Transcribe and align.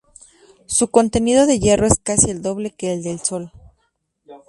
Su 0.65 0.87
contenido 0.87 1.45
de 1.45 1.59
hierro 1.59 1.85
es 1.85 1.99
casi 2.01 2.31
el 2.31 2.41
doble 2.41 2.71
que 2.71 2.91
el 2.91 3.03
del 3.03 3.19
Sol. 3.19 3.51